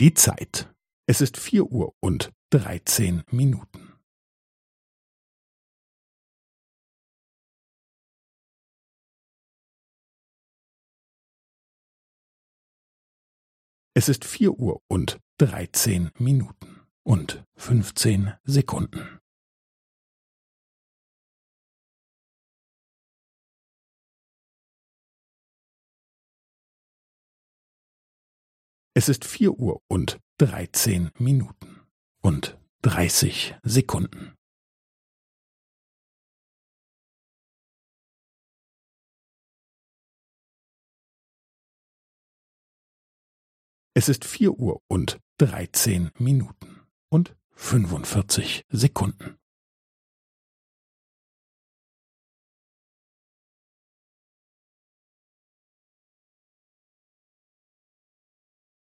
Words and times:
Die 0.00 0.14
Zeit. 0.14 0.72
Es 1.08 1.20
ist 1.20 1.36
vier 1.36 1.72
Uhr 1.72 1.92
und 1.98 2.32
dreizehn 2.50 3.24
Minuten. 3.32 3.98
Es 13.94 14.08
ist 14.08 14.24
vier 14.24 14.52
Uhr 14.52 14.80
und 14.86 15.18
dreizehn 15.36 16.12
Minuten 16.16 16.86
und 17.02 17.44
fünfzehn 17.56 18.34
Sekunden. 18.44 19.18
Es 28.98 29.08
ist 29.08 29.24
vier 29.24 29.52
Uhr 29.52 29.80
und 29.86 30.18
dreizehn 30.38 31.12
Minuten 31.20 31.86
und 32.20 32.58
dreißig 32.82 33.54
Sekunden. 33.62 34.34
Es 43.94 44.08
ist 44.08 44.24
vier 44.24 44.58
Uhr 44.58 44.82
und 44.88 45.20
dreizehn 45.36 46.10
Minuten 46.18 46.80
und 47.08 47.36
fünfundvierzig 47.52 48.64
Sekunden. 48.68 49.38